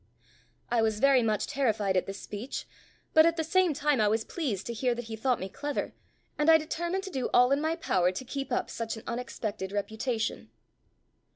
I 0.71 0.81
was 0.81 0.99
very 0.99 1.21
much 1.21 1.45
terrified 1.45 1.95
at 1.95 2.07
this 2.07 2.19
speech, 2.19 2.65
but 3.13 3.23
at 3.27 3.37
the 3.37 3.43
same 3.43 3.71
time 3.71 4.01
I 4.01 4.07
was 4.07 4.23
pleased 4.25 4.65
to 4.65 4.73
hear 4.73 4.95
that 4.95 5.05
he 5.05 5.15
thought 5.15 5.39
me 5.39 5.47
clever, 5.47 5.93
and 6.39 6.49
I 6.49 6.57
determined 6.57 7.03
to 7.03 7.11
do 7.11 7.29
all 7.35 7.51
in 7.51 7.61
my 7.61 7.75
power 7.75 8.11
to 8.11 8.25
keep 8.25 8.51
up 8.51 8.71
such 8.71 8.97
an 8.97 9.03
unexpected 9.05 9.71
reputation. 9.71 10.49